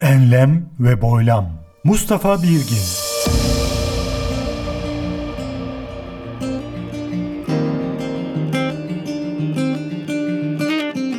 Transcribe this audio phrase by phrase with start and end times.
[0.00, 1.46] Enlem ve Boylam
[1.84, 2.78] Mustafa Birgin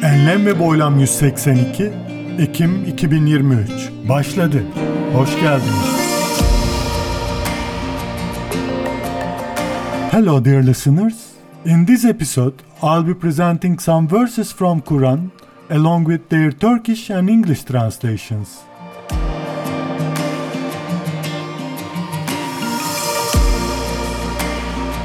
[0.03, 1.91] Enlem ve Boylam 182
[2.39, 3.69] Ekim 2023
[4.09, 4.63] Başladı.
[5.15, 5.99] Hoş geldiniz.
[10.11, 11.15] Hello dear listeners.
[11.65, 15.19] In this episode, I'll be presenting some verses from Quran
[15.69, 18.68] along with their Turkish and English translations.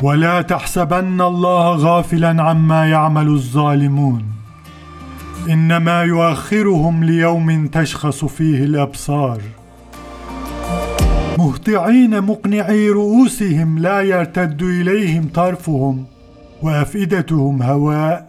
[0.05, 4.23] ولا تحسبن الله غافلا عما يعمل الظالمون.
[5.51, 9.41] إنما يؤخرهم ليوم تشخص فيه الأبصار.
[11.39, 16.05] مهطعين مقنعي رؤوسهم لا يرتد إليهم طرفهم
[16.63, 18.27] وأفئدتهم هواء.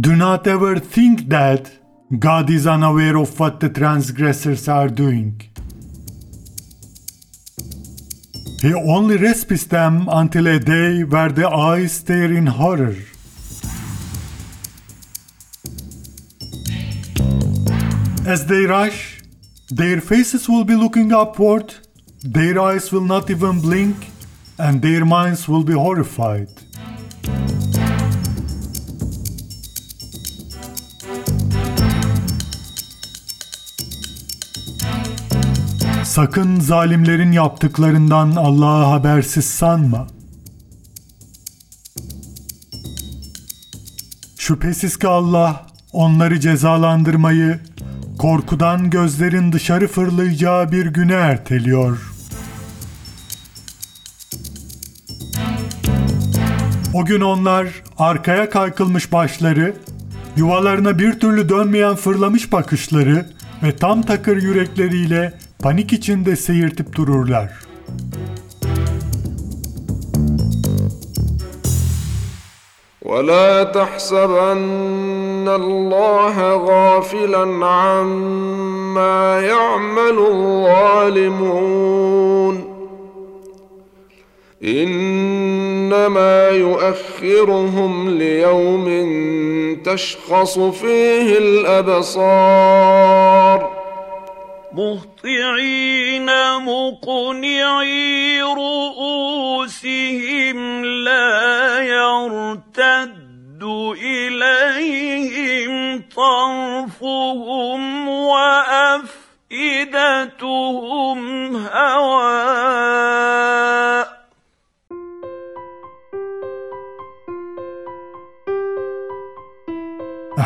[0.00, 1.77] Do not ever think that
[2.16, 5.42] God is unaware of what the transgressors are doing.
[8.62, 12.96] He only respites them until a day where the eyes stare in horror.
[18.26, 19.22] As they rush,
[19.68, 21.74] their faces will be looking upward,
[22.22, 23.96] their eyes will not even blink,
[24.58, 26.48] and their minds will be horrified.
[36.18, 40.06] Sakın zalimlerin yaptıklarından Allah'ı habersiz sanma.
[44.38, 47.60] Şüphesiz ki Allah onları cezalandırmayı
[48.18, 52.12] korkudan gözlerin dışarı fırlayacağı bir güne erteliyor.
[56.94, 59.76] O gün onlar arkaya kaykılmış başları,
[60.36, 63.26] yuvalarına bir türlü dönmeyen fırlamış bakışları
[63.62, 67.68] ve tam takır yürekleriyle panik içinde seyirtip dururlar.
[73.02, 76.36] ولا تحسبن الله
[76.68, 81.76] غافلا عما يعمل الظالمون
[84.64, 88.86] انما يؤخرهم ليوم
[89.84, 92.38] تشخص فيه الابصار
[94.72, 96.26] مهطعين
[96.64, 99.78] مقنعي رؤوسهم
[100.84, 103.62] لا يرتد
[104.02, 109.16] إليهم طرفهم وأفئدتهم
[111.56, 112.47] هواء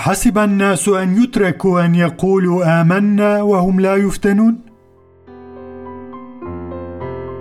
[0.02, 4.60] أحسب الناس أن يتركوا أن يقولوا آمنا وهم لا يفتنون؟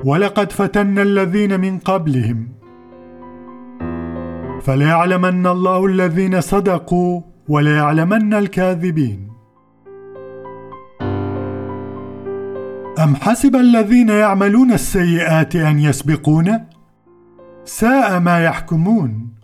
[0.06, 2.48] ولقد فتنا الذين من قبلهم
[4.62, 9.32] فليعلمن الله الذين صدقوا وليعلمن الكاذبين
[13.04, 16.60] أم حسب الذين يعملون السيئات أن يسبقون؟
[17.66, 19.41] ساء ما يحكمون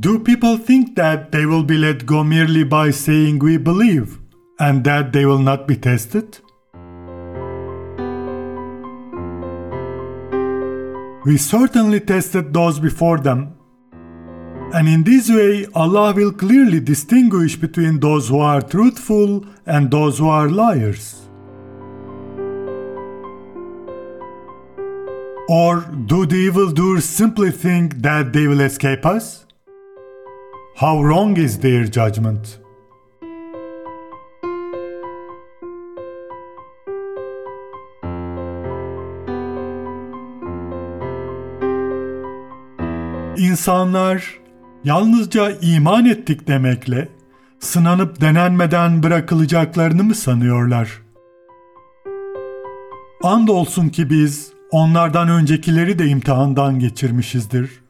[0.00, 4.18] Do people think that they will be let go merely by saying we believe
[4.60, 6.38] and that they will not be tested?
[11.24, 13.56] We certainly tested those before them.
[14.74, 20.18] And in this way, Allah will clearly distinguish between those who are truthful and those
[20.18, 21.28] who are liars.
[25.48, 29.46] Or do the evildoers simply think that they will escape us?
[30.78, 32.60] How wrong is their judgment?
[43.36, 44.38] İnsanlar
[44.84, 47.08] yalnızca iman ettik demekle
[47.60, 51.02] sınanıp denenmeden bırakılacaklarını mı sanıyorlar?
[53.22, 57.87] Andolsun ki biz onlardan öncekileri de imtihandan geçirmişizdir.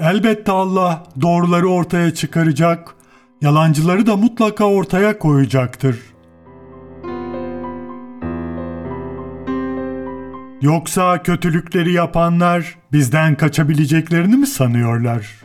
[0.00, 2.94] Elbette Allah doğruları ortaya çıkaracak,
[3.40, 5.98] yalancıları da mutlaka ortaya koyacaktır.
[10.62, 15.36] Yoksa kötülükleri yapanlar bizden kaçabileceklerini mi sanıyorlar?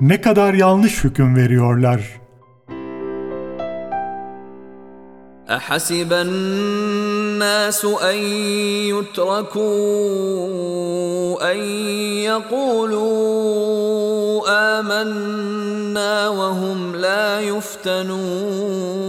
[0.00, 2.00] Ne kadar yanlış hüküm veriyorlar.
[5.50, 8.16] أحسب الناس أن
[8.92, 9.64] يتركوا
[11.52, 11.58] أن
[12.28, 13.58] يقولوا
[14.80, 19.08] آمنا وهم لا يفتنون.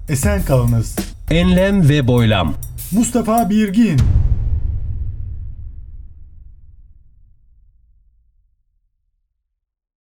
[0.09, 0.95] Esen kalınız.
[1.31, 2.53] Enlem ve boylam.
[2.91, 3.99] Mustafa Birgin